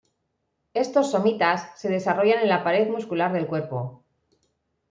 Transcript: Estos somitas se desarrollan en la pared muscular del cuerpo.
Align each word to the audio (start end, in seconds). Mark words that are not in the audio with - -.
Estos 0.83 1.11
somitas 1.11 1.59
se 1.79 1.87
desarrollan 1.91 2.39
en 2.41 2.49
la 2.49 2.63
pared 2.63 2.89
muscular 2.89 3.31
del 3.33 3.45
cuerpo. 3.45 4.03